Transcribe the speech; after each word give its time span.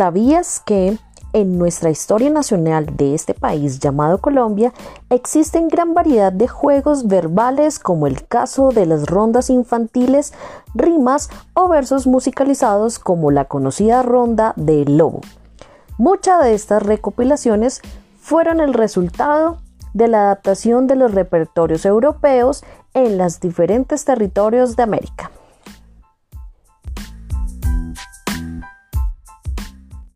¿Sabías 0.00 0.60
que 0.60 0.96
en 1.34 1.58
nuestra 1.58 1.90
historia 1.90 2.30
nacional 2.30 2.96
de 2.96 3.14
este 3.14 3.34
país 3.34 3.80
llamado 3.80 4.16
Colombia 4.16 4.72
existen 5.10 5.68
gran 5.68 5.92
variedad 5.92 6.32
de 6.32 6.48
juegos 6.48 7.06
verbales 7.06 7.78
como 7.78 8.06
el 8.06 8.26
caso 8.26 8.70
de 8.70 8.86
las 8.86 9.04
rondas 9.04 9.50
infantiles, 9.50 10.32
rimas 10.74 11.28
o 11.52 11.68
versos 11.68 12.06
musicalizados 12.06 12.98
como 12.98 13.30
la 13.30 13.44
conocida 13.44 14.02
ronda 14.02 14.54
del 14.56 14.96
lobo? 14.96 15.20
Muchas 15.98 16.42
de 16.44 16.54
estas 16.54 16.82
recopilaciones 16.82 17.82
fueron 18.18 18.60
el 18.60 18.72
resultado 18.72 19.58
de 19.92 20.08
la 20.08 20.22
adaptación 20.22 20.86
de 20.86 20.96
los 20.96 21.12
repertorios 21.12 21.84
europeos 21.84 22.64
en 22.94 23.18
los 23.18 23.38
diferentes 23.38 24.06
territorios 24.06 24.76
de 24.76 24.82
América. 24.82 25.30